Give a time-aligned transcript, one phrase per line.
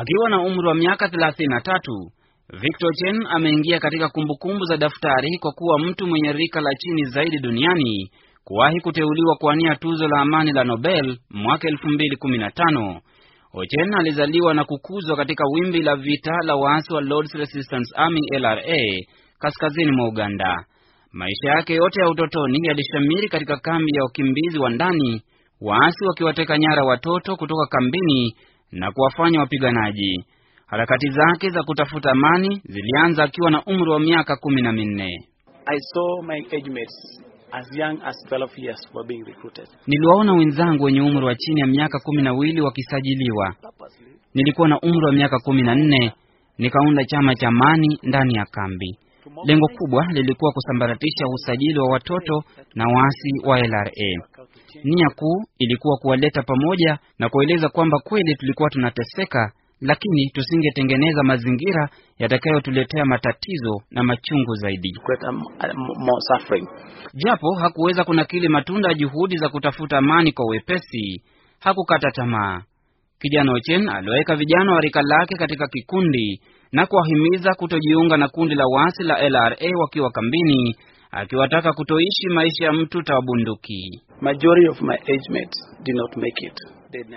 [0.00, 2.10] Akiwa na umri wa miaka 33,
[2.60, 7.38] Victor Chen ameingia katika kumbukumbu za daftari kwa kuwa mtu mwenye rika la chini zaidi
[7.38, 8.10] duniani
[8.44, 13.00] kuwahi kuteuliwa kuwania tuzo la amani la Nobel mwaka 2015.
[13.54, 18.78] Ochen alizaliwa na kukuzwa katika wimbi la vita la waasi wa Lord's Resistance Army LRA
[19.38, 20.64] kaskazini mwa Uganda.
[21.12, 25.22] Maisha yake yote ya utotoni yalishamiri katika kambi ya wakimbizi wa ndani,
[25.60, 28.34] waasi wakiwateka nyara watoto kutoka kambini
[28.72, 30.24] na kuwafanya wapiganaji.
[30.66, 35.18] Harakati zake za kutafuta amani zilianza akiwa na umri wa miaka kumi na minne.
[35.66, 37.20] I saw my age mates
[37.52, 39.68] as young as 12 years were being recruited.
[39.86, 43.54] Niliwaona wenzangu wenye umri wa chini ya miaka kumi na wili wakisajiliwa.
[44.34, 46.12] Nilikuwa na umri wa miaka kumi na nne
[46.58, 48.98] nikaunda chama cha amani ndani ya kambi.
[49.44, 53.92] Lengo kubwa lilikuwa kusambaratisha usajili wa watoto na waasi wa LRA.
[54.84, 63.04] Nia kuu ilikuwa kuwaleta pamoja na kueleza kwamba kweli tulikuwa tunateseka, lakini tusingetengeneza mazingira yatakayotuletea
[63.04, 64.92] matatizo na machungu zaidi.
[66.28, 66.68] Suffering.
[67.14, 71.22] Japo hakuweza kunakili matunda ya juhudi za kutafuta amani kwa wepesi,
[71.60, 72.62] hakukata tamaa.
[73.20, 76.40] Kijana Ochen aliweka vijana wa rika lake katika kikundi
[76.72, 80.76] na kuwahimiza kutojiunga na kundi la waasi la LRA wakiwa kambini,
[81.10, 84.00] akiwataka kutoishi maisha ya mtu tawabunduki.
[84.20, 86.56] Majority of my age mates did not make it.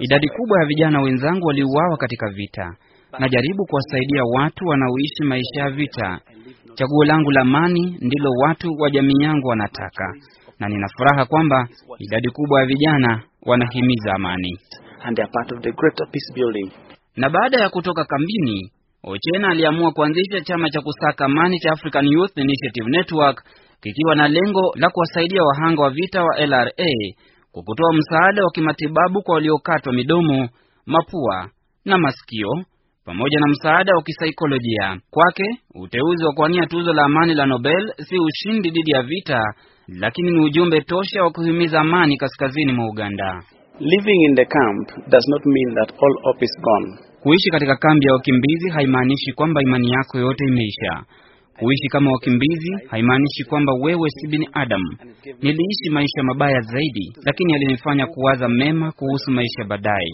[0.00, 2.76] Idadi kubwa ya vijana wenzangu waliuawa katika vita.
[3.18, 6.20] Najaribu kuwasaidia watu wanaoishi maisha ya vita.
[6.74, 10.14] Chaguo langu la amani ndilo watu wa jamii yangu wanataka,
[10.58, 14.58] na nina furaha kwamba idadi kubwa ya vijana wanahimiza amani.
[15.04, 16.70] And they are part of the greater peace building.
[17.16, 18.72] Na baada ya kutoka kambini,
[19.06, 23.44] Ochena aliamua kuanzisha chama cha kusaka amani cha African Youth Initiative Network
[23.84, 26.92] kikiwa na lengo la kuwasaidia wahanga wa vita wa LRA
[27.52, 30.48] kwa kutoa msaada wa kimatibabu kwa waliokatwa midomo,
[30.86, 31.48] mapua
[31.84, 32.48] na masikio
[33.04, 34.98] pamoja na msaada wa kisaikolojia.
[35.10, 39.40] Kwake, uteuzi wa kuwania tuzo la amani la Nobel si ushindi dhidi ya vita,
[39.88, 43.42] lakini ni ujumbe tosha wa kuhimiza amani kaskazini mwa Uganda.
[43.80, 46.98] Living in the camp does not mean that all hope is gone.
[47.22, 51.04] Kuishi katika kambi ya wakimbizi haimaanishi kwamba imani yako yote imeisha.
[51.58, 54.96] Kuishi kama wakimbizi haimaanishi kwamba wewe si binadamu.
[55.42, 60.10] Niliishi maisha mabaya zaidi, lakini yalinifanya kuwaza mema kuhusu maisha baadaye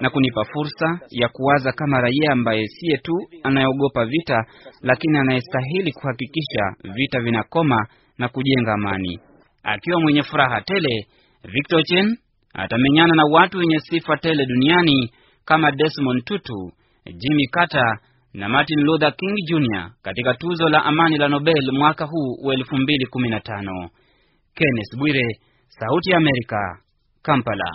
[0.00, 4.44] na kunipa fursa ya kuwaza kama raia ambaye siye tu anayeogopa vita,
[4.82, 6.62] lakini anayestahili kuhakikisha
[6.94, 7.86] vita vinakoma
[8.18, 9.18] na kujenga amani.
[9.62, 11.06] Akiwa mwenye furaha tele,
[11.44, 12.16] Victor Chen
[12.54, 15.10] atamenyana na watu wenye sifa tele duniani
[15.44, 16.72] kama Desmond Tutu,
[17.16, 17.98] Jimmy Carter
[18.36, 19.90] na Martin Luther King Jr.
[20.02, 23.88] katika tuzo la amani la Nobel mwaka huu wa 2015.
[24.54, 26.78] Kenneth Bwire, Sauti ya Amerika,
[27.22, 27.74] Kampala.